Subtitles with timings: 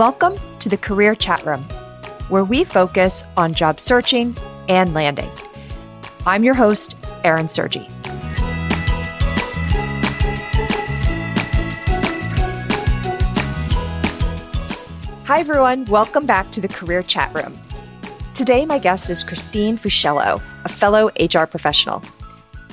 [0.00, 1.60] Welcome to the Career Chat Room,
[2.30, 4.34] where we focus on job searching
[4.66, 5.28] and landing.
[6.24, 7.86] I'm your host, Erin Sergi.
[15.26, 15.84] Hi, everyone.
[15.84, 17.54] Welcome back to the Career Chat Room.
[18.34, 22.02] Today, my guest is Christine Fusciello, a fellow HR professional.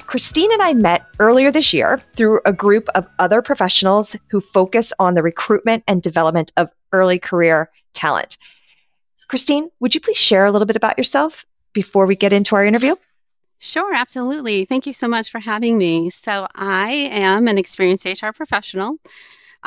[0.08, 4.94] Christine and I met earlier this year through a group of other professionals who focus
[5.00, 8.38] on the recruitment and development of early career talent.
[9.28, 12.66] Christine, would you please share a little bit about yourself before we get into our
[12.66, 12.96] interview?
[13.60, 14.64] Sure, absolutely.
[14.64, 16.10] Thank you so much for having me.
[16.10, 18.98] So, I am an experienced HR professional.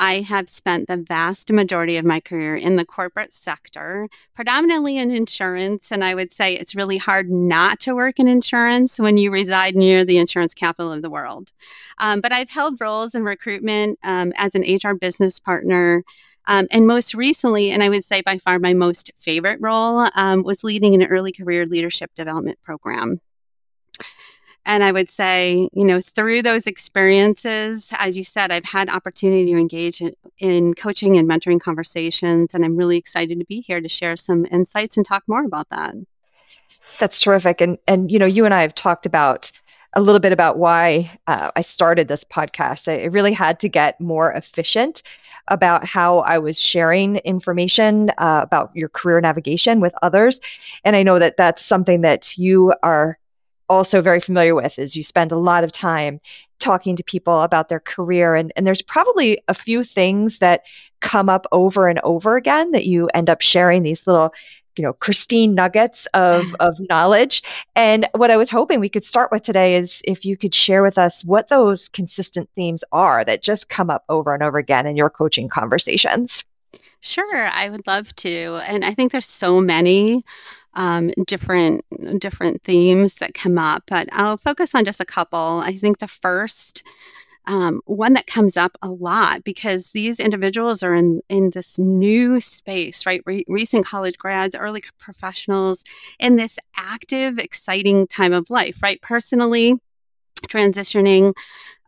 [0.01, 5.11] I have spent the vast majority of my career in the corporate sector, predominantly in
[5.11, 5.91] insurance.
[5.91, 9.75] And I would say it's really hard not to work in insurance when you reside
[9.75, 11.51] near the insurance capital of the world.
[11.99, 16.03] Um, but I've held roles in recruitment um, as an HR business partner.
[16.47, 20.41] Um, and most recently, and I would say by far my most favorite role, um,
[20.41, 23.21] was leading an early career leadership development program.
[24.65, 29.53] And I would say, you know, through those experiences, as you said, I've had opportunity
[29.53, 33.81] to engage in, in, coaching and mentoring conversations, and I'm really excited to be here
[33.81, 35.95] to share some insights and talk more about that.
[36.99, 37.61] That's terrific.
[37.61, 39.51] And and you know, you and I have talked about
[39.93, 42.87] a little bit about why uh, I started this podcast.
[42.87, 45.01] I really had to get more efficient
[45.47, 50.39] about how I was sharing information uh, about your career navigation with others.
[50.85, 53.17] And I know that that's something that you are
[53.71, 56.19] also very familiar with is you spend a lot of time
[56.59, 60.63] talking to people about their career and, and there's probably a few things that
[60.99, 64.33] come up over and over again that you end up sharing these little
[64.75, 67.41] you know christine nuggets of, of knowledge.
[67.73, 70.83] And what i was hoping we could start with today is if you could share
[70.83, 74.85] with us what those consistent themes are that just come up over and over again
[74.85, 76.43] in your coaching conversations.
[76.99, 78.59] Sure i would love to.
[78.67, 80.25] And i think there's so many
[80.73, 81.83] um, different
[82.19, 85.61] different themes that come up, but I'll focus on just a couple.
[85.63, 86.83] I think the first
[87.47, 92.39] um, one that comes up a lot because these individuals are in in this new
[92.39, 93.23] space, right?
[93.25, 95.83] Re- recent college grads, early professionals,
[96.19, 99.01] in this active, exciting time of life, right?
[99.01, 99.75] Personally,
[100.47, 101.33] transitioning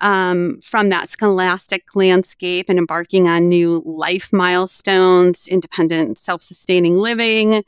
[0.01, 7.63] um, from that scholastic landscape and embarking on new life milestones, independent, self sustaining living,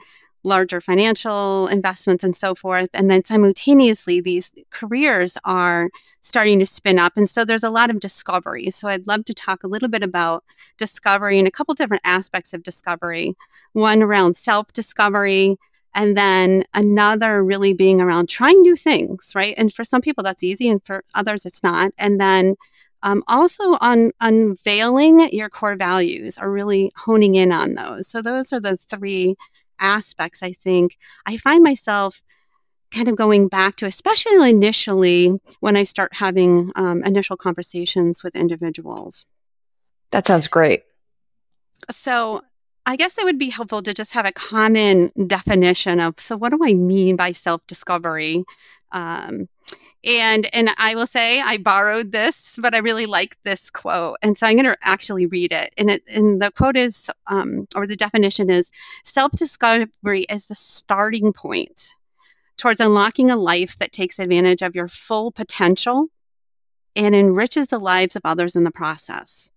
[0.45, 2.89] larger financial investments and so forth.
[2.93, 5.89] And then simultaneously, these careers are
[6.21, 7.13] starting to spin up.
[7.17, 8.71] And so there's a lot of discovery.
[8.71, 10.43] So I'd love to talk a little bit about
[10.77, 13.35] discovery and a couple different aspects of discovery
[13.73, 15.57] one around self discovery.
[15.93, 19.55] And then another really being around trying new things, right?
[19.57, 21.93] And for some people that's easy, and for others it's not.
[21.97, 22.55] And then
[23.05, 28.07] um, also on unveiling your core values or really honing in on those.
[28.07, 29.35] So those are the three
[29.79, 32.21] aspects, I think, I find myself
[32.91, 38.35] kind of going back to, especially initially when I start having um, initial conversations with
[38.35, 39.25] individuals.
[40.11, 40.83] That sounds great.
[41.91, 42.41] So,
[42.85, 46.51] I guess it would be helpful to just have a common definition of so, what
[46.51, 48.45] do I mean by self discovery?
[48.91, 49.49] Um,
[50.05, 54.37] and and I will say I borrowed this, but I really like this quote, and
[54.37, 55.73] so I'm going to actually read it.
[55.77, 58.69] And it and the quote is, um, or the definition is,
[59.03, 61.93] self-discovery is the starting point
[62.57, 66.07] towards unlocking a life that takes advantage of your full potential
[66.95, 69.49] and enriches the lives of others in the process.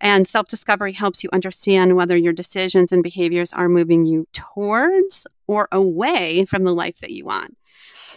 [0.00, 5.26] And self discovery helps you understand whether your decisions and behaviors are moving you towards
[5.46, 7.56] or away from the life that you want.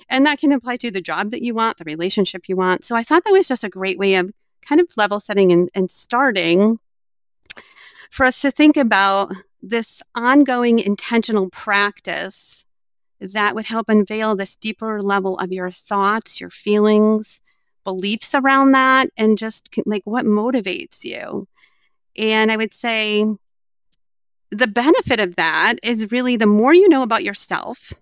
[0.09, 2.83] And that can apply to the job that you want, the relationship you want.
[2.83, 4.31] So I thought that was just a great way of
[4.67, 6.79] kind of level setting and, and starting
[8.09, 12.65] for us to think about this ongoing intentional practice
[13.19, 17.41] that would help unveil this deeper level of your thoughts, your feelings,
[17.83, 21.47] beliefs around that, and just like what motivates you.
[22.17, 23.25] And I would say
[24.51, 27.93] the benefit of that is really the more you know about yourself,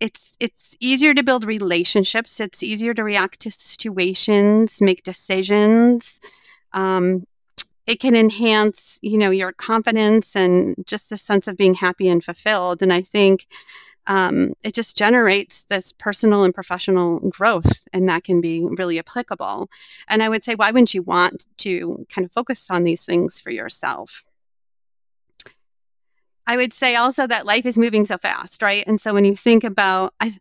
[0.00, 2.40] it's it's easier to build relationships.
[2.40, 6.20] It's easier to react to situations, make decisions.
[6.72, 7.26] Um,
[7.86, 12.22] it can enhance, you know, your confidence and just the sense of being happy and
[12.22, 12.82] fulfilled.
[12.82, 13.46] And I think
[14.06, 19.70] um, it just generates this personal and professional growth, and that can be really applicable.
[20.08, 23.40] And I would say, why wouldn't you want to kind of focus on these things
[23.40, 24.25] for yourself?
[26.46, 28.84] I would say also that life is moving so fast, right?
[28.86, 30.32] And so when you think about, I,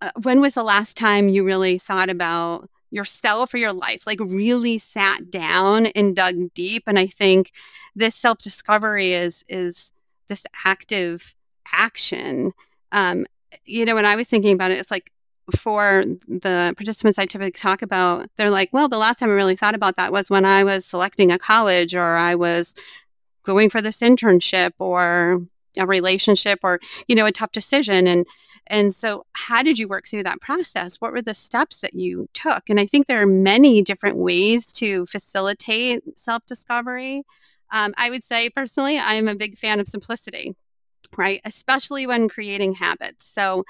[0.00, 4.20] uh, when was the last time you really thought about yourself or your life, like
[4.20, 6.84] really sat down and dug deep.
[6.86, 7.50] And I think
[7.94, 9.92] this self discovery is is
[10.28, 11.34] this active
[11.70, 12.52] action.
[12.92, 13.26] Um,
[13.64, 15.10] you know, when I was thinking about it, it's like
[15.56, 19.56] for the participants I typically talk about, they're like, well, the last time I really
[19.56, 22.74] thought about that was when I was selecting a college or I was
[23.48, 25.42] going for this internship or
[25.78, 28.06] a relationship or, you know, a tough decision.
[28.06, 28.26] And
[28.66, 30.96] and so, how did you work through that process?
[30.96, 32.68] What were the steps that you took?
[32.68, 37.22] And I think there are many different ways to facilitate self discovery.
[37.72, 40.54] Um, I would say personally, I'm a big fan of simplicity,
[41.16, 41.40] right?
[41.46, 43.24] Especially when creating habits.
[43.24, 43.64] So,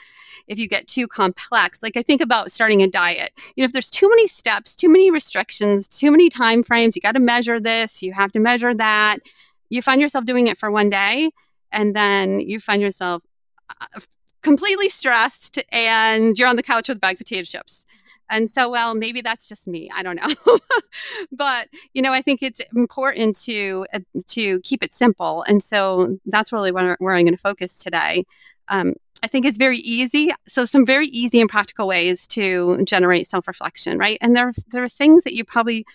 [0.49, 3.73] if you get too complex, like I think about starting a diet, you know, if
[3.73, 7.61] there's too many steps, too many restrictions, too many time frames, you got to measure
[7.61, 9.19] this, you have to measure that,
[9.69, 11.31] you find yourself doing it for one day,
[11.73, 13.23] and then you find yourself
[13.69, 14.01] uh,
[14.43, 17.85] completely stressed and you're on the couch with bag potato chips.
[18.31, 19.89] And so, well, maybe that's just me.
[19.95, 20.59] I don't know.
[21.33, 25.43] but you know, I think it's important to uh, to keep it simple.
[25.43, 28.25] And so that's really where, where I'm going to focus today.
[28.69, 30.31] Um, I think it's very easy.
[30.47, 34.19] So some very easy and practical ways to generate self-reflection, right?
[34.21, 35.87] And there there are things that you probably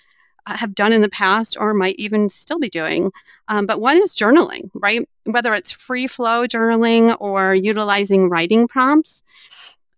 [0.46, 3.12] have done in the past or might even still be doing.
[3.48, 5.08] Um, but one is journaling, right?
[5.24, 9.24] Whether it's free flow journaling or utilizing writing prompts.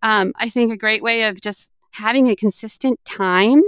[0.02, 3.64] Um, I think a great way of just having a consistent time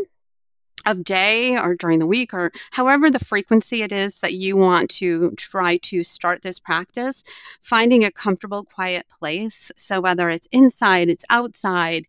[0.85, 4.89] of day or during the week or however the frequency it is that you want
[4.89, 7.24] to try to start this practice,
[7.59, 9.71] finding a comfortable, quiet place.
[9.75, 12.06] So whether it's inside, it's outside,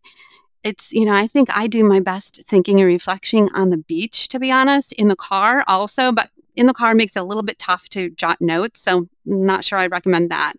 [0.63, 4.29] it's you know i think i do my best thinking and reflecting on the beach
[4.29, 7.43] to be honest in the car also but in the car makes it a little
[7.43, 10.53] bit tough to jot notes so I'm not sure i recommend that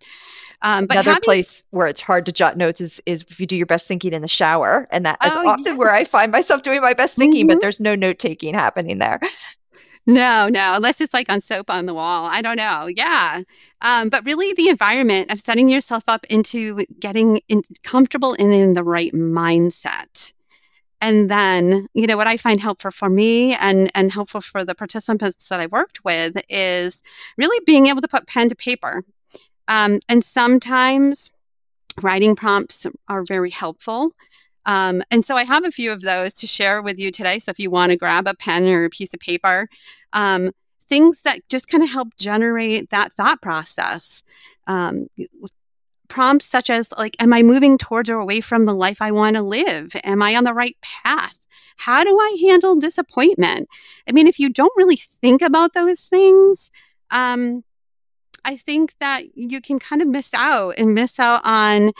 [0.63, 3.47] um, but another having, place where it's hard to jot notes is, is if you
[3.47, 5.73] do your best thinking in the shower and that is oh, often yeah.
[5.73, 7.55] where i find myself doing my best thinking mm-hmm.
[7.55, 9.19] but there's no note taking happening there
[10.05, 12.25] no, no, unless it's like on soap on the wall.
[12.25, 12.87] I don't know.
[12.87, 13.43] Yeah.
[13.81, 18.73] Um, but really, the environment of setting yourself up into getting in, comfortable and in
[18.73, 20.33] the right mindset.
[21.03, 24.75] And then, you know, what I find helpful for me and, and helpful for the
[24.75, 27.01] participants that I worked with is
[27.37, 29.03] really being able to put pen to paper.
[29.67, 31.31] Um, and sometimes
[32.01, 34.13] writing prompts are very helpful.
[34.65, 37.39] Um, and so I have a few of those to share with you today.
[37.39, 39.67] So if you want to grab a pen or a piece of paper,
[40.13, 40.51] um,
[40.87, 44.23] things that just kind of help generate that thought process.
[44.67, 45.07] Um,
[46.07, 49.37] prompts such as like, am I moving towards or away from the life I want
[49.37, 49.95] to live?
[50.03, 51.39] Am I on the right path?
[51.77, 53.69] How do I handle disappointment?
[54.07, 56.69] I mean, if you don't really think about those things,
[57.09, 57.63] um,
[58.43, 61.91] I think that you can kind of miss out and miss out on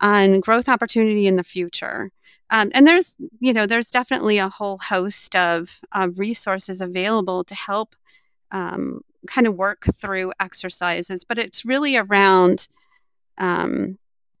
[0.00, 2.10] on growth opportunity in the future.
[2.50, 7.54] Um, and there's, you know, there's definitely a whole host of, of resources available to
[7.54, 7.94] help
[8.50, 12.66] um, kind of work through exercises, but it's really around
[13.38, 13.98] um,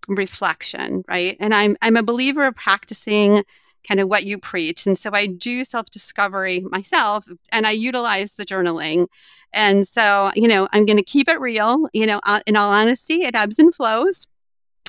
[0.08, 1.36] reflection, right?
[1.40, 3.44] And I'm I'm a believer of practicing
[3.88, 8.34] kind of what you preach, and so I do self discovery myself, and I utilize
[8.34, 9.06] the journaling.
[9.52, 11.88] And so, you know, I'm going to keep it real.
[11.92, 14.28] You know, uh, in all honesty, it ebbs and flows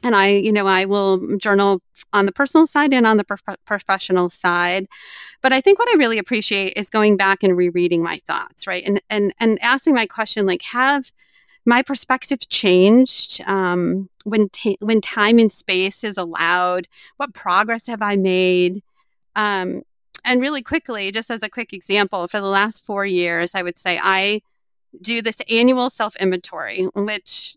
[0.03, 1.81] and I, you know, I will journal
[2.13, 4.87] on the personal side and on the prof- professional side.
[5.41, 8.83] But I think what I really appreciate is going back and rereading my thoughts, right?
[8.85, 11.11] And and and asking my question like, have
[11.65, 16.87] my perspective changed um, when t- when time and space is allowed?
[17.17, 18.81] What progress have I made?
[19.35, 19.83] Um,
[20.23, 23.77] and really quickly, just as a quick example, for the last four years, I would
[23.77, 24.41] say I
[25.01, 27.55] do this annual self inventory, which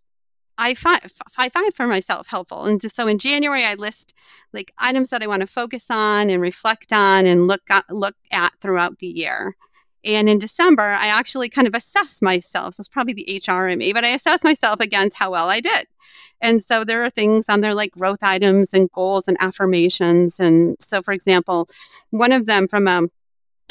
[0.56, 1.00] I find,
[1.36, 2.64] I find for myself helpful.
[2.64, 4.14] And so in January, I list
[4.52, 8.16] like items that I want to focus on and reflect on and look at, look
[8.30, 9.56] at throughout the year.
[10.04, 12.74] And in December, I actually kind of assess myself.
[12.74, 15.60] So it's probably the HR in me, but I assess myself against how well I
[15.60, 15.86] did.
[16.40, 20.40] And so there are things on there like growth items and goals and affirmations.
[20.40, 21.68] And so, for example,
[22.10, 23.02] one of them from a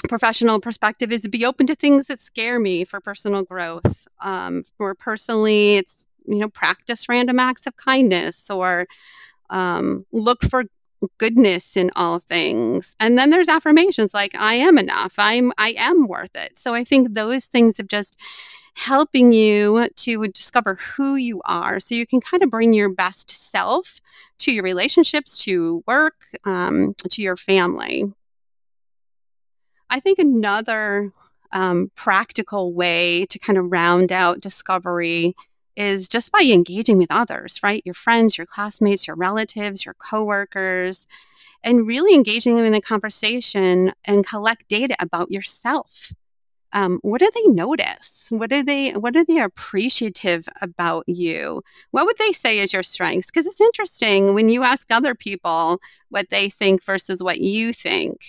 [0.10, 4.08] professional perspective is to be open to things that scare me for personal growth.
[4.20, 8.88] Um, for personally, it's you know, practice random acts of kindness or
[9.50, 10.66] um, look for
[11.18, 12.96] goodness in all things.
[13.00, 15.16] And then there's affirmations like I am enough.
[15.18, 16.58] I'm I am worth it.
[16.58, 18.18] So I think those things of just
[18.76, 23.30] helping you to discover who you are so you can kind of bring your best
[23.30, 24.02] self
[24.40, 28.12] to your relationships, to work, um, to your family.
[29.90, 31.12] I think another
[31.52, 35.36] um, practical way to kind of round out discovery
[35.76, 37.82] is just by engaging with others, right?
[37.86, 41.08] Your friends, your classmates, your relatives, your coworkers.
[41.64, 46.14] and really engaging them in a conversation and collect data about yourself.
[46.74, 48.28] Um, what do they notice?
[48.30, 51.62] What are they what are they appreciative about you?
[51.92, 53.28] What would they say is your strengths?
[53.28, 58.22] Because it's interesting when you ask other people what they think versus what you think.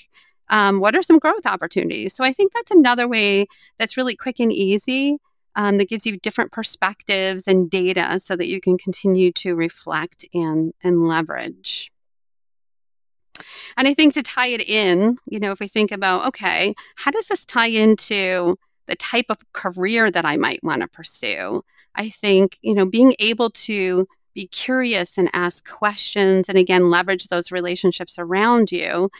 [0.48, 2.14] Um, what are some growth opportunities?
[2.14, 3.46] So I think that's another way
[3.78, 5.18] that's really quick and easy
[5.56, 10.24] um, that gives you different perspectives and data so that you can continue to reflect
[10.34, 11.92] and, and leverage.
[13.76, 17.10] And I think to tie it in, you know, if we think about, okay, how
[17.10, 18.56] does this tie into
[18.86, 21.64] the type of career that I might want to pursue?
[21.94, 27.28] I think, you know, being able to be curious and ask questions and again, leverage
[27.28, 29.10] those relationships around you.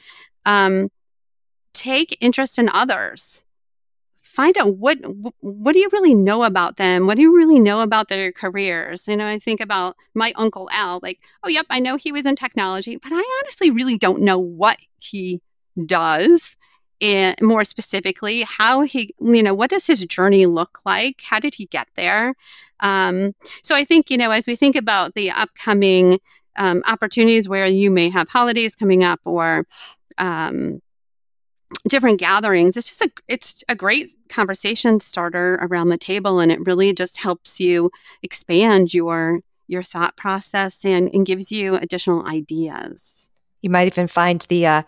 [0.45, 0.91] Um,
[1.73, 3.45] take interest in others
[4.35, 4.99] find out what
[5.41, 7.07] what do you really know about them?
[7.07, 9.07] What do you really know about their careers?
[9.09, 12.27] You know i think about my uncle al like oh yep i know he was
[12.27, 15.41] in technology but i honestly really don't know what he
[15.87, 16.57] does
[17.01, 21.21] and more specifically how he you know what does his journey look like?
[21.23, 22.35] How did he get there?
[22.81, 26.19] Um, so i think you know as we think about the upcoming
[26.57, 29.67] um, opportunities where you may have holidays coming up or
[30.19, 30.81] um,
[31.87, 32.77] different gatherings.
[32.77, 37.19] It's just a it's a great conversation starter around the table and it really just
[37.19, 37.91] helps you
[38.23, 43.31] expand your your thought process and, and gives you additional ideas.
[43.63, 44.83] You might even find the uh,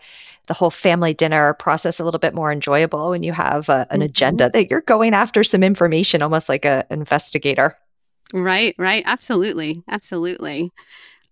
[0.47, 3.99] the whole family dinner process a little bit more enjoyable when you have uh, an
[3.99, 4.05] mm-hmm.
[4.05, 7.75] agenda that you're going after some information almost like a investigator.
[8.33, 9.03] Right right.
[9.05, 9.83] Absolutely.
[9.87, 10.71] Absolutely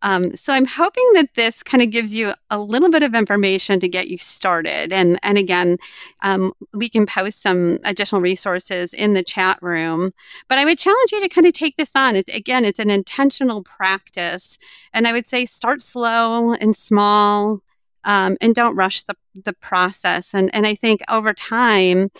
[0.05, 3.79] um, so I'm hoping that this kind of gives you a little bit of information
[3.79, 4.93] to get you started.
[4.93, 5.79] And, and again,
[6.21, 10.13] um, we can post some additional resources in the chat room.
[10.47, 12.15] But I would challenge you to kind of take this on.
[12.15, 14.59] It's, again, it's an intentional practice.
[14.93, 17.61] And I would say start slow and small
[18.03, 20.35] um, and don't rush the, the process.
[20.35, 22.11] And, and I think over time,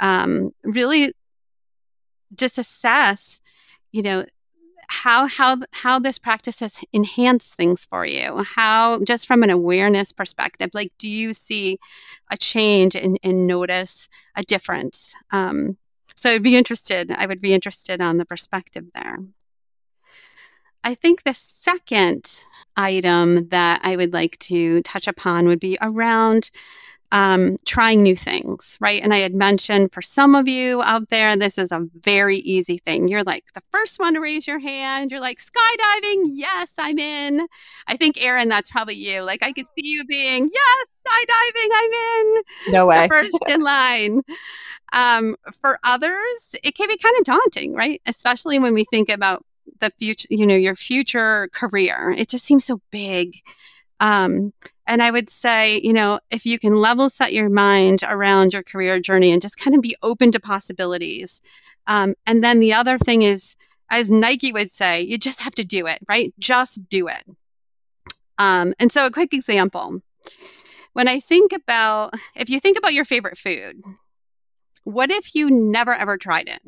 [0.00, 1.12] um, really
[2.34, 3.40] just assess
[3.92, 4.26] you know
[4.88, 8.42] how how how this practice has enhanced things for you.
[8.44, 11.78] How just from an awareness perspective like do you see
[12.30, 15.14] a change and, and notice a difference?
[15.30, 15.76] Um,
[16.14, 19.18] so i'd be interested i would be interested on the perspective there.
[20.82, 22.24] I think the second
[22.76, 26.50] item that i would like to touch upon would be around
[27.12, 29.02] um, trying new things, right?
[29.02, 32.78] And I had mentioned for some of you out there, this is a very easy
[32.78, 33.08] thing.
[33.08, 35.10] You're like the first one to raise your hand.
[35.10, 37.46] You're like, skydiving, yes, I'm in.
[37.86, 39.22] I think, Erin, that's probably you.
[39.22, 42.42] Like, I could see you being, yes, skydiving, I'm in.
[42.72, 43.08] No way.
[43.08, 44.22] first in line.
[44.92, 48.00] Um, for others, it can be kind of daunting, right?
[48.06, 49.44] Especially when we think about
[49.80, 52.14] the future, you know, your future career.
[52.16, 53.34] It just seems so big.
[54.00, 54.52] Um,
[54.86, 58.62] and I would say, you know, if you can level set your mind around your
[58.62, 61.40] career journey and just kind of be open to possibilities.
[61.86, 63.56] Um, and then the other thing is,
[63.90, 66.32] as Nike would say, you just have to do it, right?
[66.38, 67.24] Just do it.
[68.38, 70.00] Um, and so, a quick example
[70.92, 73.82] when I think about, if you think about your favorite food,
[74.84, 76.60] what if you never ever tried it?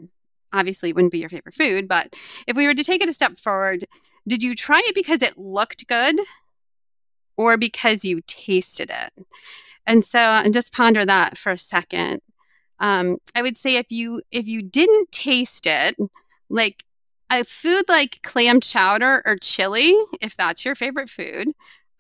[0.53, 2.15] Obviously, it wouldn't be your favorite food, but
[2.47, 3.87] if we were to take it a step forward,
[4.27, 6.19] did you try it because it looked good
[7.39, 9.27] or because you tasted it.
[9.87, 12.21] And so, and just ponder that for a second.
[12.79, 15.97] Um, I would say if you if you didn't taste it,
[16.51, 16.85] like
[17.31, 21.49] a food like clam chowder or chili, if that's your favorite food,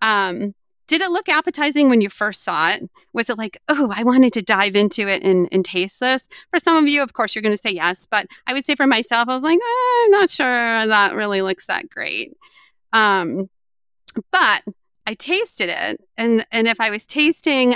[0.02, 0.54] um,
[0.87, 2.88] did it look appetizing when you first saw it?
[3.12, 6.28] Was it like, oh, I wanted to dive into it and, and taste this?
[6.50, 8.75] For some of you, of course, you're going to say yes, but I would say
[8.75, 12.37] for myself, I was like, eh, I'm not sure that really looks that great.
[12.92, 13.50] Um,
[14.30, 14.62] but
[15.08, 17.74] I tasted it, and and if I was tasting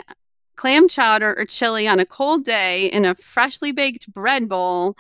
[0.55, 4.97] clam chowder or chili on a cold day in a freshly baked bread bowl,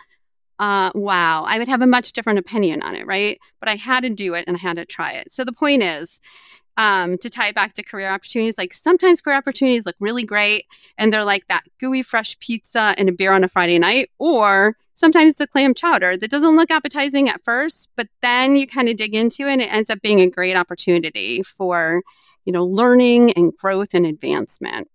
[0.59, 3.39] uh, wow, I would have a much different opinion on it, right?
[3.61, 5.31] But I had to do it and I had to try it.
[5.31, 6.23] So the point is,
[6.79, 10.65] um, to tie it back to career opportunities, like sometimes career opportunities look really great
[10.97, 14.75] and they're like that gooey fresh pizza and a beer on a Friday night, or
[14.95, 18.97] sometimes a clam chowder that doesn't look appetizing at first, but then you kind of
[18.97, 22.03] dig into it and it ends up being a great opportunity for,
[22.45, 24.89] you know, learning and growth and advancement.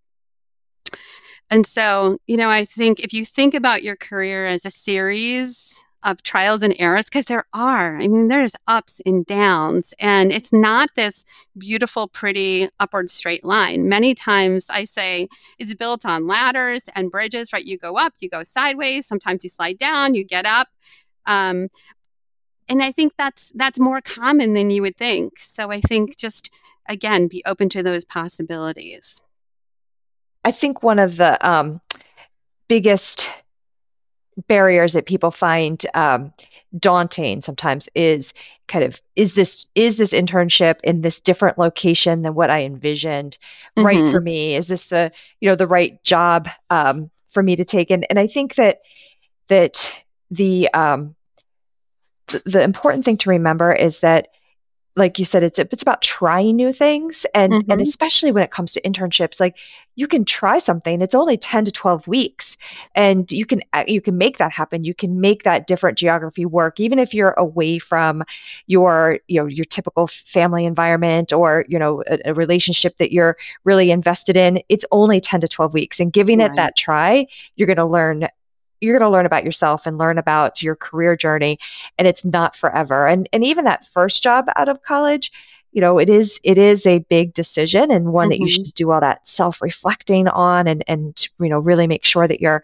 [1.50, 5.84] And so, you know, I think if you think about your career as a series
[6.04, 10.54] of trials and errors, because there are, I mean, there's ups and downs, and it's
[10.54, 11.26] not this
[11.58, 13.90] beautiful, pretty upward straight line.
[13.90, 15.28] Many times I say
[15.58, 17.66] it's built on ladders and bridges, right?
[17.66, 20.68] You go up, you go sideways, sometimes you slide down, you get up.
[21.26, 21.70] Um,
[22.70, 25.40] and I think that's that's more common than you would think.
[25.40, 26.52] So I think just
[26.88, 29.22] again, be open to those possibilities.
[30.44, 31.82] I think one of the um,
[32.68, 33.28] biggest
[34.48, 36.32] barriers that people find um,
[36.78, 38.34] daunting sometimes is
[38.68, 43.38] kind of is this is this internship in this different location than what I envisioned
[43.78, 43.86] mm-hmm.
[43.86, 44.56] right for me?
[44.56, 47.90] Is this the you know the right job um, for me to take?
[47.90, 48.82] And and I think that
[49.48, 49.90] that
[50.30, 51.16] the um,
[52.28, 54.30] th- the important thing to remember is that
[54.98, 57.72] like you said, it's it's about trying new things, and mm-hmm.
[57.72, 59.56] and especially when it comes to internships, like
[59.96, 61.02] you can try something.
[61.02, 62.58] It's only ten to twelve weeks,
[62.96, 64.84] and you can uh, you can make that happen.
[64.84, 68.24] You can make that different geography work, even if you're away from
[68.66, 73.38] your you know your typical family environment or you know a, a relationship that you're
[73.66, 74.62] really invested in.
[74.68, 76.50] It's only ten to twelve weeks, and giving right.
[76.50, 78.28] it that try, you're going to learn
[78.82, 81.60] you're going to learn about yourself and learn about your career journey
[81.98, 85.32] and it's not forever and and even that first job out of college
[85.72, 88.32] you know it is it is a big decision and one mm-hmm.
[88.32, 88.66] that you mm-hmm.
[88.66, 92.64] should do all that self-reflecting on and and you know really make sure that you're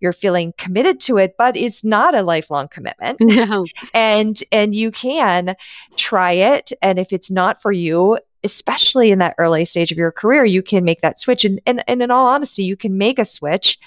[0.00, 3.66] you're feeling committed to it but it's not a lifelong commitment no.
[3.92, 5.54] and and you can
[5.96, 10.12] try it and if it's not for you especially in that early stage of your
[10.12, 13.18] career you can make that switch and and, and in all honesty you can make
[13.18, 13.78] a switch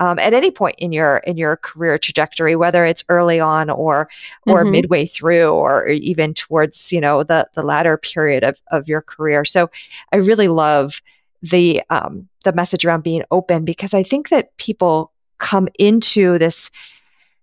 [0.00, 4.08] um, at any point in your in your career trajectory, whether it's early on or
[4.46, 4.72] or mm-hmm.
[4.72, 9.44] midway through, or even towards you know the the latter period of of your career.
[9.44, 9.70] So
[10.10, 11.00] I really love
[11.42, 16.70] the um, the message around being open because I think that people come into this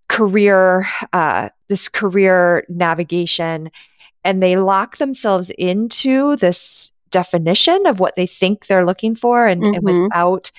[0.10, 3.70] career uh, this career navigation
[4.24, 9.62] and they lock themselves into this definition of what they think they're looking for and,
[9.62, 9.88] mm-hmm.
[9.88, 10.52] and without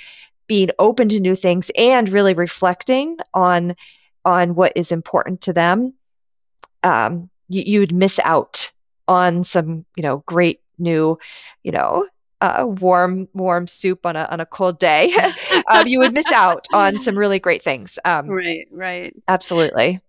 [0.48, 3.76] being open to new things and really reflecting on
[4.24, 5.94] on what is important to them
[6.82, 8.70] um, you, you would miss out
[9.06, 11.18] on some you know great new
[11.62, 12.06] you know
[12.40, 15.14] uh, warm warm soup on a on a cold day.
[15.70, 17.98] Um, you would miss out on some really great things.
[18.04, 19.14] Um, right right.
[19.26, 20.00] absolutely.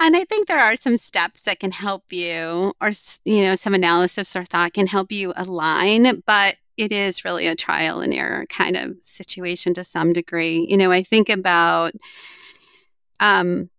[0.00, 2.90] And I think there are some steps that can help you, or
[3.24, 6.22] you know, some analysis or thought can help you align.
[6.26, 10.66] But it is really a trial and error kind of situation to some degree.
[10.68, 11.92] You know, I think about,
[13.20, 13.70] um,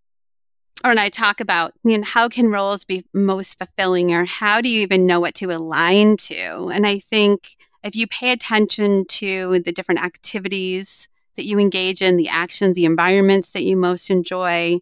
[0.84, 4.62] or when I talk about, you know, how can roles be most fulfilling, or how
[4.62, 6.70] do you even know what to align to?
[6.70, 7.48] And I think
[7.84, 12.86] if you pay attention to the different activities that you engage in, the actions, the
[12.86, 14.80] environments that you most enjoy,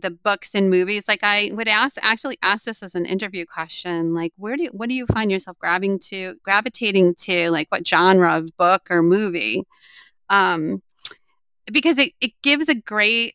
[0.00, 4.14] the books and movies like i would ask actually ask this as an interview question
[4.14, 7.86] like where do you, what do you find yourself grabbing to gravitating to like what
[7.86, 9.64] genre of book or movie?
[10.30, 10.82] Um
[11.70, 13.34] because it, it gives a great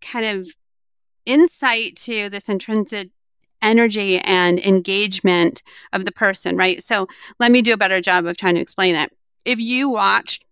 [0.00, 0.48] kind of
[1.24, 3.10] insight to this intrinsic
[3.62, 5.62] energy and engagement
[5.94, 6.82] of the person right?
[6.82, 7.08] So
[7.40, 9.10] let me do a better job of trying to explain that
[9.46, 10.44] if you watched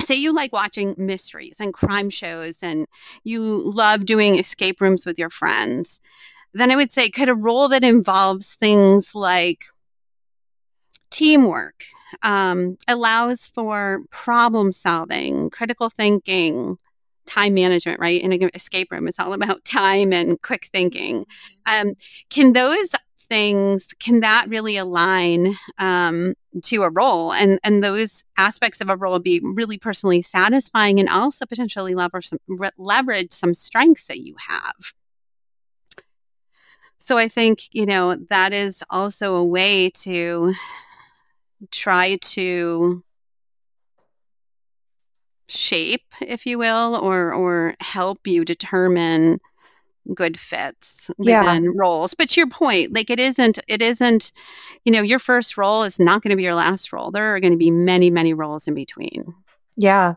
[0.00, 2.86] say you like watching mysteries and crime shows and
[3.24, 6.00] you love doing escape rooms with your friends,
[6.54, 9.64] then I would say could a role that involves things like
[11.10, 11.84] teamwork,
[12.22, 16.76] um, allows for problem solving, critical thinking,
[17.26, 18.20] time management, right?
[18.20, 21.26] In an escape room, it's all about time and quick thinking.
[21.66, 21.94] Um,
[22.30, 22.90] can those
[23.30, 27.32] things can that really align um, to a role?
[27.32, 32.26] And and those aspects of a role be really personally satisfying and also potentially leverage
[32.26, 32.40] some
[32.76, 34.74] leverage some strengths that you have.
[36.98, 40.52] So i think you know that is also a way to
[41.70, 43.02] try to
[45.48, 49.40] shape if you will or or help you determine
[50.14, 51.70] good fits within yeah.
[51.74, 52.14] roles.
[52.14, 54.32] But to your point, like it isn't, it isn't,
[54.84, 57.10] you know, your first role is not going to be your last role.
[57.10, 59.34] There are going to be many, many roles in between.
[59.76, 60.14] Yeah,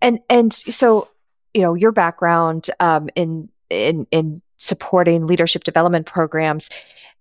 [0.00, 1.08] and and so
[1.52, 6.68] you know your background um, in in in supporting leadership development programs.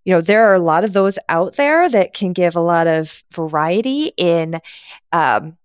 [0.05, 2.87] You know, there are a lot of those out there that can give a lot
[2.87, 4.59] of variety in
[5.11, 5.57] um,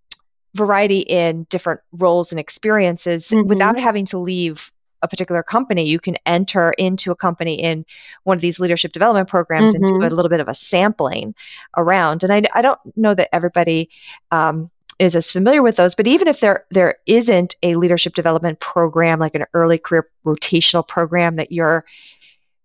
[0.55, 3.49] variety in different roles and experiences mm-hmm.
[3.49, 7.85] without having to leave a particular company, you can enter into a company in
[8.25, 9.77] one of these leadership development programs mm-hmm.
[9.77, 10.13] and do mm-hmm.
[10.13, 11.35] a little bit of a sampling
[11.77, 12.23] around.
[12.23, 13.91] And I, I don't know that everybody
[14.31, 18.61] um, is as familiar with those, but even if there there isn't a leadership development
[18.61, 21.85] program like an early career rotational program that you're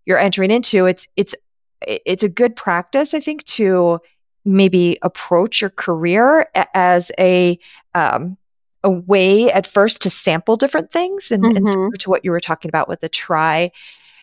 [0.06, 1.34] you're entering into, it's it's
[1.82, 4.00] it's a good practice, I think, to
[4.44, 7.58] maybe approach your career as a
[7.94, 8.36] um,
[8.84, 11.66] a way at first to sample different things and, mm-hmm.
[11.66, 13.70] and to what you were talking about with the try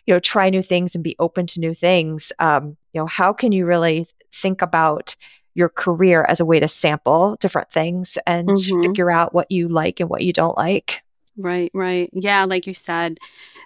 [0.06, 3.32] you know try new things and be open to new things um, you know how
[3.32, 4.06] can you really
[4.42, 5.16] think about
[5.54, 8.82] your career as a way to sample different things and mm-hmm.
[8.82, 11.02] figure out what you like and what you don't like
[11.36, 13.18] right right yeah like you said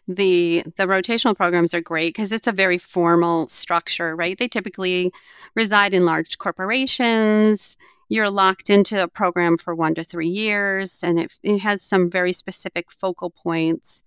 [0.07, 5.13] the the rotational programs are great because it's a very formal structure right they typically
[5.55, 7.77] reside in large corporations
[8.09, 12.11] you're locked into a program for one to three years and it, it has some
[12.11, 14.03] very specific focal points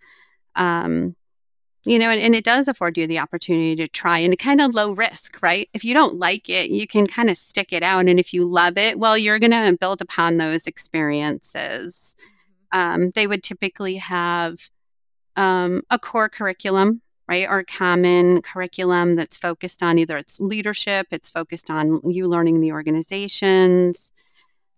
[0.56, 1.16] um,
[1.86, 4.74] you know and, and, it does afford you the opportunity to try and kind of
[4.74, 8.08] low risk right if you don't like it you can kind of stick it out
[8.08, 12.16] and if you love it well you're going to build upon those experiences
[12.74, 13.04] mm-hmm.
[13.04, 14.58] um, they would typically have
[15.36, 21.30] um, a core curriculum right a common curriculum that's focused on either its leadership it's
[21.30, 24.12] focused on you learning the organizations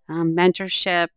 [0.08, 1.10] um, mentorship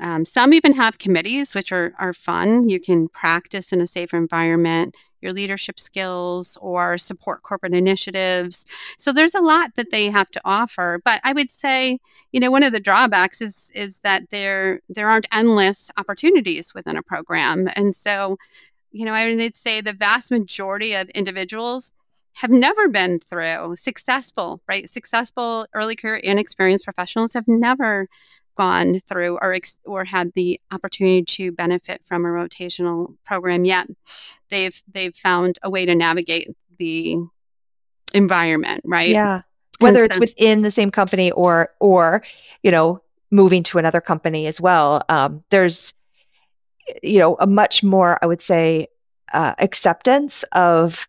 [0.00, 2.68] um, some even have committees, which are, are fun.
[2.68, 8.66] You can practice in a safe environment your leadership skills or support corporate initiatives.
[8.98, 11.00] So there's a lot that they have to offer.
[11.04, 11.98] But I would say,
[12.32, 16.96] you know, one of the drawbacks is is that there there aren't endless opportunities within
[16.96, 17.68] a program.
[17.74, 18.38] And so,
[18.90, 21.92] you know, I would say the vast majority of individuals
[22.34, 24.88] have never been through successful, right?
[24.88, 28.08] Successful early career and experienced professionals have never
[28.56, 33.88] gone through or ex- or had the opportunity to benefit from a rotational program yet.
[34.50, 36.48] They've they've found a way to navigate
[36.78, 37.18] the
[38.14, 39.08] environment, right?
[39.08, 39.42] Yeah.
[39.80, 42.22] Whether it's within the same company or or
[42.62, 45.04] you know moving to another company as well.
[45.08, 45.92] Um, there's
[47.02, 48.88] you know a much more I would say
[49.32, 51.06] uh, acceptance of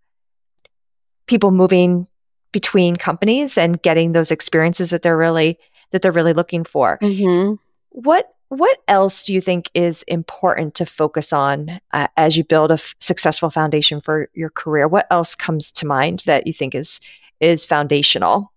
[1.27, 2.07] people moving
[2.51, 5.57] between companies and getting those experiences that they're really
[5.91, 6.99] that they're really looking for.
[7.01, 7.55] Mm-hmm.
[7.89, 12.71] What what else do you think is important to focus on uh, as you build
[12.71, 14.87] a f- successful foundation for your career?
[14.87, 16.99] What else comes to mind that you think is
[17.39, 18.51] is foundational?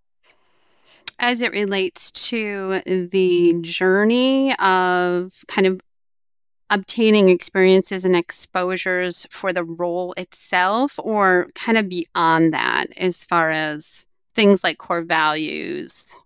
[1.19, 5.81] As it relates to the journey of kind of
[6.73, 13.51] obtaining experiences and exposures for the role itself, or kind of beyond that, as far
[13.51, 16.19] as things like core values,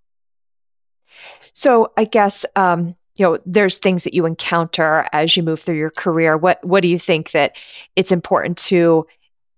[1.56, 5.78] so I guess um, you know there's things that you encounter as you move through
[5.78, 6.36] your career.
[6.36, 7.56] What what do you think that
[7.96, 9.06] it's important to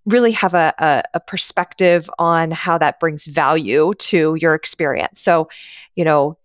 [0.05, 5.19] really have a, a, a perspective on how that brings value to your experience?
[5.19, 5.49] So,
[5.95, 6.37] you know,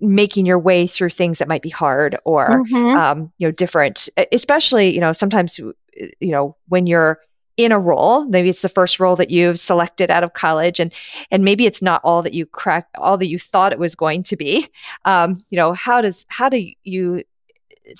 [0.00, 2.96] making your way through things that might be hard or mm-hmm.
[2.96, 5.74] um, you know different especially you know sometimes you
[6.20, 7.20] know when you're
[7.56, 10.92] in a role maybe it's the first role that you've selected out of college and
[11.30, 14.22] and maybe it's not all that you crack all that you thought it was going
[14.22, 14.66] to be.
[15.04, 17.24] Um, you know how does how do you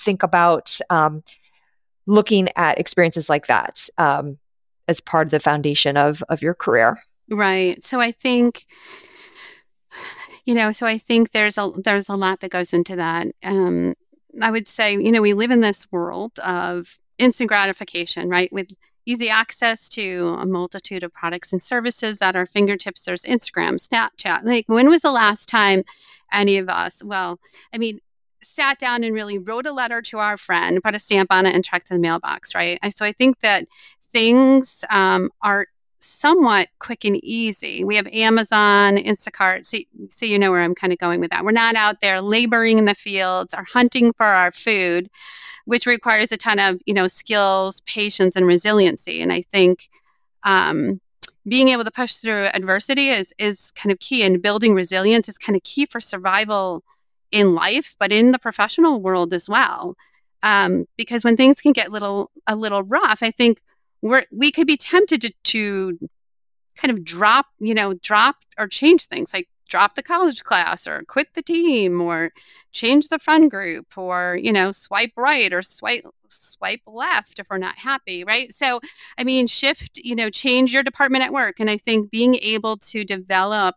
[0.03, 1.23] think about um,
[2.07, 4.37] looking at experiences like that um,
[4.87, 6.97] as part of the foundation of of your career?
[7.29, 7.83] Right.
[7.83, 8.65] So i think
[10.45, 13.95] you know so i think there's a there's a lot that goes into that um,
[14.41, 18.67] i would say you know we live in this world of instant gratification right with
[19.05, 23.03] easy access to a multitude of products and services at our fingertips.
[23.03, 24.43] There's Instagram, Snapchat.
[24.43, 25.83] Like, when was the last time
[26.31, 27.39] any of us, well,
[27.73, 27.99] I mean,
[28.43, 31.53] sat down and really wrote a letter to our friend, put a stamp on it,
[31.53, 32.79] and checked in the mailbox, right?
[32.93, 33.67] So I think that
[34.11, 35.67] things um, are
[36.01, 37.83] somewhat quick and easy.
[37.83, 39.77] We have Amazon, Instacart, so,
[40.09, 41.45] so you know where I'm kind of going with that.
[41.45, 45.09] We're not out there laboring in the fields or hunting for our food
[45.65, 49.21] which requires a ton of you know skills, patience, and resiliency.
[49.21, 49.87] And I think
[50.43, 50.99] um,
[51.47, 55.37] being able to push through adversity is is kind of key, and building resilience is
[55.37, 56.83] kind of key for survival
[57.31, 59.95] in life, but in the professional world as well.
[60.43, 63.61] Um, because when things can get little a little rough, I think
[64.01, 66.09] we're we could be tempted to, to
[66.77, 71.01] kind of drop, you know, drop or change things like drop the college class or
[71.07, 72.31] quit the team or
[72.73, 77.57] change the friend group or you know swipe right or swipe swipe left if we're
[77.57, 78.53] not happy right?
[78.53, 78.81] So
[79.17, 81.59] i mean shift you know change your department at work.
[81.59, 83.75] And i think being able to develop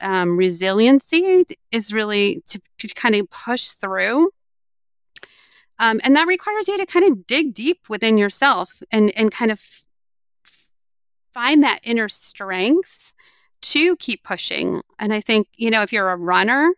[0.00, 4.30] um, resiliency is really to, to kind of push through
[5.78, 9.50] um, and that requires you to kind of dig deep within yourself and and kind
[9.50, 9.60] of
[11.32, 13.12] find that inner strength
[13.60, 14.82] to keep pushing.
[14.98, 16.72] And I think, you know, if you're a runner,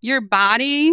[0.00, 0.92] your body,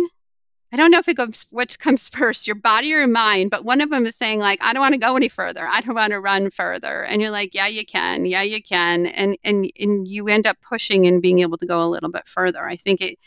[0.74, 3.64] I don't know if it goes which comes first, your body or your mind, but
[3.64, 5.66] one of them is saying like, I don't want to go any further.
[5.68, 7.04] I don't want to run further.
[7.04, 8.26] And you're like, yeah, you can.
[8.26, 9.06] Yeah, you can.
[9.06, 12.28] And and and you end up pushing and being able to go a little bit
[12.28, 12.66] further.
[12.66, 13.20] I think it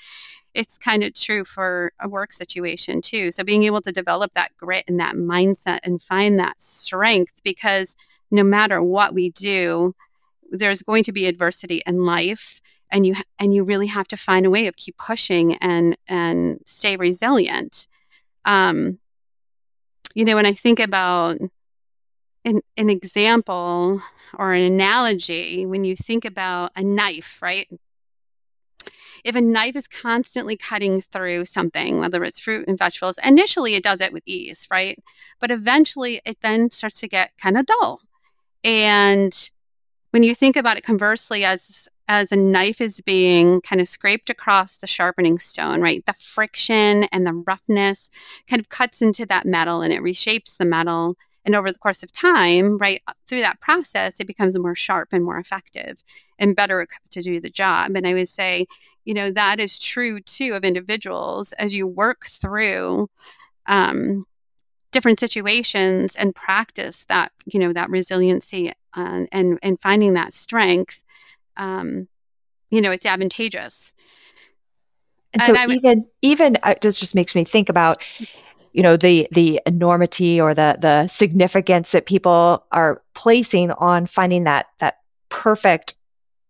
[0.55, 3.33] it's kind of true for a work situation too.
[3.33, 7.97] So being able to develop that grit and that mindset and find that strength because
[8.31, 9.95] no matter what we do,
[10.51, 14.47] there's going to be adversity in life and you and you really have to find
[14.47, 17.88] a way of keep pushing and and stay resilient.
[18.45, 18.99] Um,
[20.14, 21.38] you know, when I think about
[22.45, 24.03] an, an example
[24.38, 27.67] or an analogy, when you think about a knife, right?
[29.24, 33.82] If a knife is constantly cutting through something, whether it's fruit and vegetables, initially it
[33.82, 34.98] does it with ease, right?
[35.40, 38.00] But eventually it then starts to get kind of dull.
[38.62, 39.32] And
[40.10, 44.28] when you think about it conversely as as a knife is being kind of scraped
[44.28, 46.04] across the sharpening stone, right?
[46.04, 48.10] The friction and the roughness
[48.48, 51.16] kind of cuts into that metal and it reshapes the metal.
[51.46, 55.24] And over the course of time, right, through that process, it becomes more sharp and
[55.24, 56.02] more effective
[56.38, 57.96] and better to do the job.
[57.96, 58.66] And I would say,
[59.05, 63.09] you know that is true too of individuals as you work through
[63.67, 64.25] um,
[64.93, 71.03] different situations and practice that you know that resiliency uh, and and finding that strength
[71.57, 72.09] um,
[72.71, 73.93] you know it's advantageous.
[75.33, 77.99] And so and even even uh, this just makes me think about
[78.73, 84.45] you know the the enormity or the the significance that people are placing on finding
[84.45, 85.97] that that perfect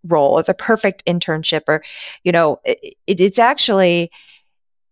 [0.06, 1.82] role or the perfect internship or
[2.22, 4.10] you know it, it's actually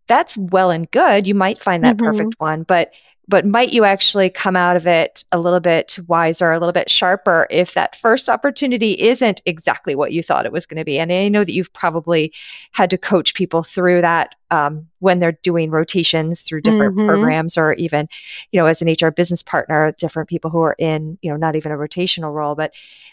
[0.09, 2.07] that's well and good you might find that mm-hmm.
[2.07, 2.93] perfect one but
[3.29, 6.91] but might you actually come out of it a little bit wiser a little bit
[6.91, 10.99] sharper if that first opportunity isn't exactly what you thought it was going to be
[10.99, 12.33] and i know that you've probably
[12.73, 17.07] had to coach people through that um, when they're doing rotations through different mm-hmm.
[17.07, 18.09] programs or even
[18.51, 21.57] you know as an hr business partner different people who are in you know not
[21.57, 22.73] even a rotational role but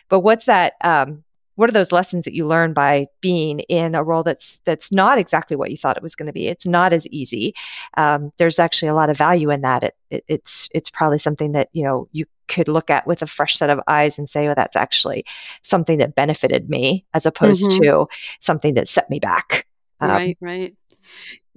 [0.10, 1.24] but what's that um,
[1.60, 5.18] what are those lessons that you learn by being in a role that's that's not
[5.18, 6.48] exactly what you thought it was going to be?
[6.48, 7.54] It's not as easy.
[7.98, 9.84] Um, there's actually a lot of value in that.
[9.84, 13.28] It, it, it's it's probably something that you know you could look at with a
[13.28, 15.26] fresh set of eyes and say oh that's actually
[15.62, 17.84] something that benefited me as opposed mm-hmm.
[17.84, 18.08] to
[18.40, 19.68] something that set me back.
[20.00, 20.78] Um, right right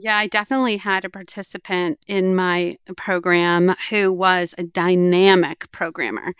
[0.02, 6.34] yeah, I definitely had a participant in my program who was a dynamic programmer.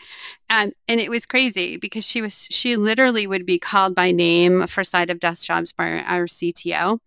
[0.51, 4.67] And and it was crazy because she was she literally would be called by name
[4.67, 6.99] for side of desk jobs by our CTO.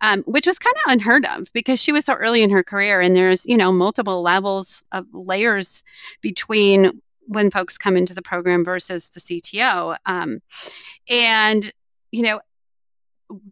[0.00, 3.00] Um, which was kind of unheard of because she was so early in her career
[3.02, 5.84] and there's you know multiple levels of layers
[6.22, 9.96] between when folks come into the program versus the CTO.
[10.06, 10.40] Um,
[11.10, 11.70] and
[12.10, 12.40] you know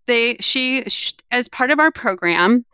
[0.07, 0.85] they she
[1.31, 2.65] as part of our program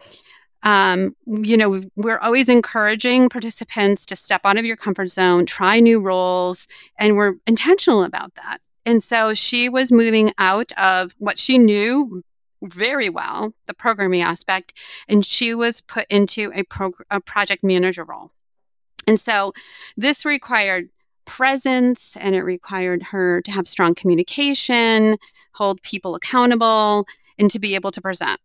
[0.62, 5.80] um, you know we're always encouraging participants to step out of your comfort zone try
[5.80, 6.66] new roles
[6.98, 8.60] and we're intentional about that.
[8.86, 12.22] And so she was moving out of what she knew
[12.62, 14.72] very well the programming aspect
[15.08, 18.30] and she was put into a, pro- a project manager role.
[19.06, 19.52] And so
[19.96, 20.88] this required
[21.26, 25.16] presence and it required her to have strong communication
[25.54, 27.06] hold people accountable,
[27.38, 28.40] and to be able to present.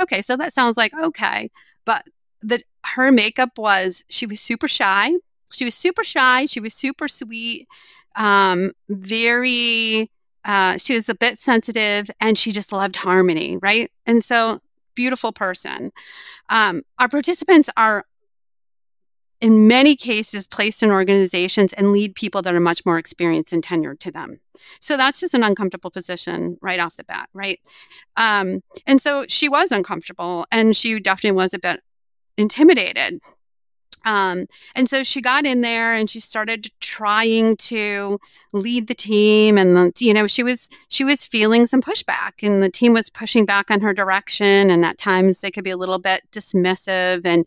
[0.00, 1.50] Okay, so that sounds like okay,
[1.84, 2.06] but
[2.42, 5.12] that her makeup was she was super shy.
[5.52, 6.46] She was super shy.
[6.46, 7.68] She was super sweet,
[8.16, 10.10] um, very.
[10.44, 13.92] Uh, she was a bit sensitive, and she just loved harmony, right?
[14.06, 14.60] And so,
[14.96, 15.92] beautiful person.
[16.48, 18.04] Um, our participants are
[19.42, 23.62] in many cases placed in organizations and lead people that are much more experienced and
[23.62, 24.38] tenured to them.
[24.80, 27.58] So that's just an uncomfortable position right off the bat, right?
[28.16, 31.80] Um, and so she was uncomfortable and she definitely was a bit
[32.38, 33.20] intimidated.
[34.04, 38.20] Um, and so she got in there and she started trying to
[38.52, 42.60] lead the team and the, you know she was she was feeling some pushback and
[42.60, 45.76] the team was pushing back on her direction and at times they could be a
[45.76, 47.46] little bit dismissive and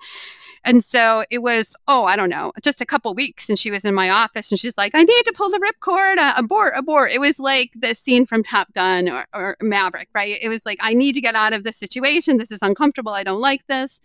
[0.66, 3.50] and so it was, oh, I don't know, just a couple weeks.
[3.50, 6.18] And she was in my office and she's like, I need to pull the ripcord,
[6.18, 7.12] uh, abort, abort.
[7.12, 10.38] It was like the scene from Top Gun or, or Maverick, right?
[10.42, 12.38] It was like, I need to get out of this situation.
[12.38, 13.14] This is uncomfortable.
[13.14, 14.02] I don't like this.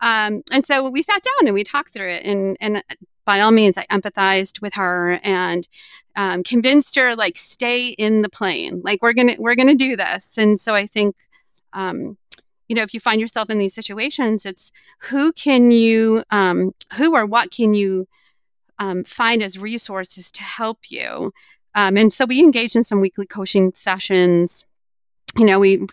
[0.00, 2.24] Um, and so we sat down and we talked through it.
[2.26, 2.82] And, and
[3.24, 5.66] by all means, I empathized with her and
[6.16, 8.82] um, convinced her, like, stay in the plane.
[8.82, 10.36] Like, we're going to, we're going to do this.
[10.36, 11.14] And so I think,
[11.72, 12.18] um,
[12.72, 14.72] you know if you find yourself in these situations it's
[15.10, 18.08] who can you um, who or what can you
[18.78, 21.34] um, find as resources to help you?
[21.74, 24.64] Um, and so we engage in some weekly coaching sessions.
[25.36, 25.86] You know we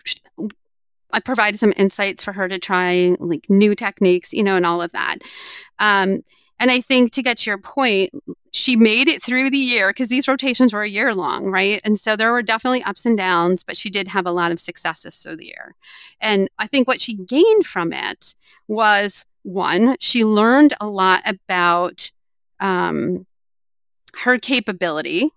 [1.12, 4.80] i provided some insights for her to try like new techniques you know and all
[4.80, 5.16] of that.
[5.78, 6.24] Um,
[6.60, 8.12] and I think to get to your point,
[8.52, 11.80] she made it through the year because these rotations were a year long, right?
[11.84, 14.60] And so there were definitely ups and downs, but she did have a lot of
[14.60, 15.74] successes through the year.
[16.20, 18.34] And I think what she gained from it
[18.68, 22.10] was one, she learned a lot about
[22.60, 23.26] um,
[24.18, 25.30] her capability.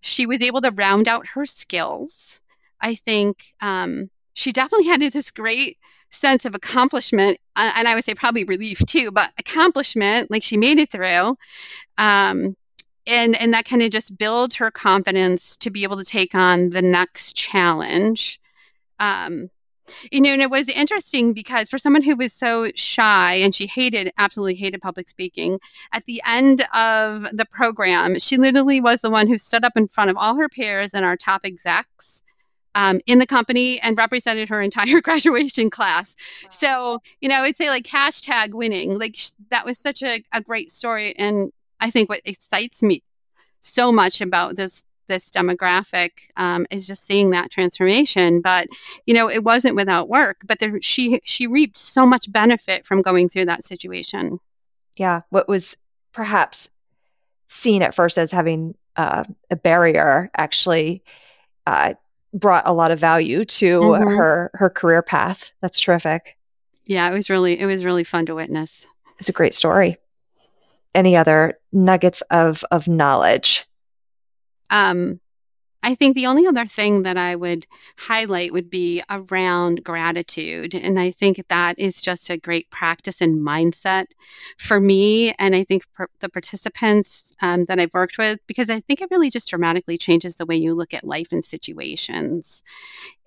[0.00, 2.40] She was able to round out her skills.
[2.80, 5.76] I think um, she definitely had this great
[6.10, 10.78] sense of accomplishment, and I would say probably relief too, but accomplishment, like she made
[10.78, 11.36] it through.
[11.98, 12.56] Um,
[13.06, 16.70] and, and that kind of just builds her confidence to be able to take on
[16.70, 18.40] the next challenge.
[18.98, 19.50] Um,
[20.10, 23.68] you know, and it was interesting because for someone who was so shy and she
[23.68, 25.60] hated, absolutely hated public speaking,
[25.92, 29.86] at the end of the program, she literally was the one who stood up in
[29.86, 32.22] front of all her peers and our top execs
[32.76, 36.14] um, in the company and represented her entire graduation class.
[36.50, 38.98] So, you know, I would say like hashtag winning.
[38.98, 41.16] Like sh- that was such a, a great story.
[41.16, 43.02] And I think what excites me
[43.62, 48.42] so much about this this demographic um, is just seeing that transformation.
[48.42, 48.68] But
[49.06, 50.42] you know, it wasn't without work.
[50.44, 54.38] But there, she she reaped so much benefit from going through that situation.
[54.96, 55.76] Yeah, what was
[56.12, 56.68] perhaps
[57.48, 61.04] seen at first as having uh, a barrier actually
[61.66, 61.94] uh,
[62.36, 64.16] brought a lot of value to mm-hmm.
[64.16, 65.50] her her career path.
[65.60, 66.36] That's terrific.
[66.84, 68.86] Yeah, it was really it was really fun to witness.
[69.18, 69.96] It's a great story.
[70.94, 73.64] Any other nuggets of of knowledge?
[74.70, 75.20] Um,
[75.86, 77.64] I think the only other thing that I would
[77.96, 80.74] highlight would be around gratitude.
[80.74, 84.06] And I think that is just a great practice and mindset
[84.58, 85.32] for me.
[85.38, 85.84] And I think
[86.18, 90.34] the participants um, that I've worked with, because I think it really just dramatically changes
[90.34, 92.64] the way you look at life and situations.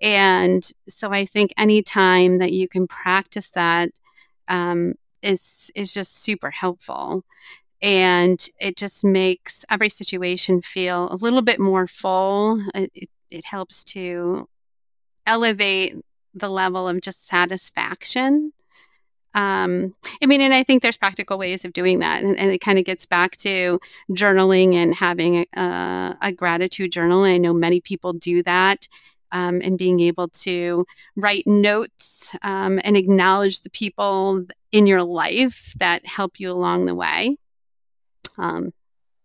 [0.02, 3.90] And so I think any time that you can practice that
[4.48, 7.24] um, is is just super helpful
[7.82, 12.60] and it just makes every situation feel a little bit more full.
[12.74, 14.48] It, it, helps to
[15.26, 15.96] elevate
[16.34, 18.52] the level of just satisfaction.
[19.32, 22.60] Um, I mean, and I think there's practical ways of doing that, and, and it
[22.60, 27.22] kind of gets back to journaling and having a, a gratitude journal.
[27.22, 28.88] I know many people do that.
[29.32, 35.72] Um, and being able to write notes um, and acknowledge the people in your life
[35.78, 37.36] that help you along the way.
[38.38, 38.72] Um,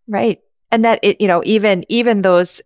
[0.07, 0.41] right.
[0.71, 2.61] And that it, you know, even even those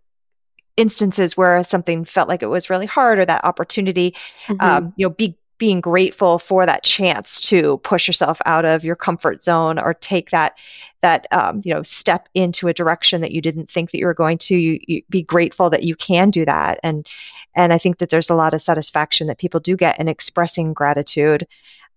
[0.76, 4.14] instances where something felt like it was really hard or that opportunity,
[4.46, 4.60] mm-hmm.
[4.60, 8.96] um, you know, be being grateful for that chance to push yourself out of your
[8.96, 10.54] comfort zone or take that
[11.02, 14.14] that um, you know step into a direction that you didn't think that you were
[14.14, 17.06] going to you, you, be grateful that you can do that and
[17.54, 20.72] and i think that there's a lot of satisfaction that people do get in expressing
[20.72, 21.46] gratitude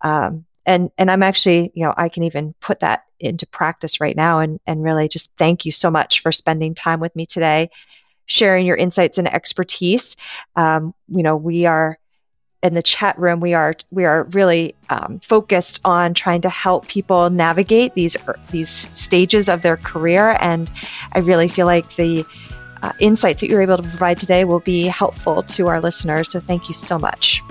[0.01, 4.15] um, and and i'm actually you know i can even put that into practice right
[4.15, 7.69] now and and really just thank you so much for spending time with me today
[8.25, 10.15] sharing your insights and expertise.
[10.55, 11.97] Um, you know we are
[12.61, 13.39] in the chat room.
[13.39, 18.15] We are we are really um, focused on trying to help people navigate these
[18.51, 20.37] these stages of their career.
[20.39, 20.69] And
[21.13, 22.25] i really feel like the
[22.81, 26.31] uh, insights that you're able to provide today will be helpful to our listeners.
[26.31, 27.41] So thank you so much.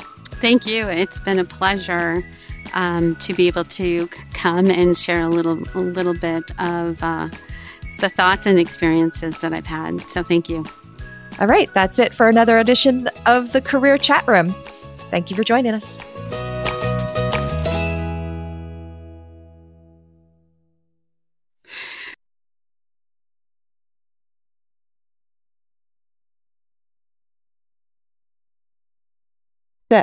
[0.43, 0.87] Thank you.
[0.89, 2.23] It's been a pleasure
[2.75, 7.29] um, to be able to come and share a little a little bit of uh,
[7.99, 10.01] the thoughts and experiences that I've had.
[10.09, 10.65] So thank you.
[11.41, 14.55] All right, that's it for another edition of the Career Chat Room.
[15.11, 15.99] Thank you for joining us.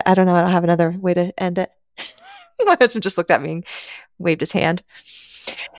[0.06, 0.36] I don't know.
[0.36, 1.72] I don't have another way to end it.
[2.66, 3.66] My husband just looked at me and
[4.20, 4.84] waved his hand.